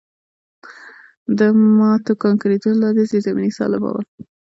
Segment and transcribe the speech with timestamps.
[1.37, 1.39] د
[1.77, 4.01] ماتو کانکریټونو لاندې زیرزمیني سالمه وه